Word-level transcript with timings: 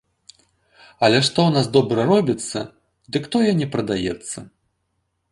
Але 1.07 1.17
што 1.27 1.39
ў 1.49 1.53
нас 1.57 1.67
добра 1.75 2.05
робіцца, 2.11 2.63
дык 3.17 3.23
тое 3.35 3.51
не 3.61 3.67
прадаецца. 3.75 4.37